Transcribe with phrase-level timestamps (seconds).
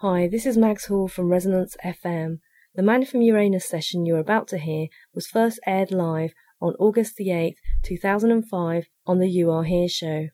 [0.00, 2.38] Hi, this is Mags Hall from Resonance FM.
[2.76, 7.16] The Man from Uranus session you're about to hear was first aired live on August
[7.16, 10.28] the 8th, 2005 on the You Are Here show.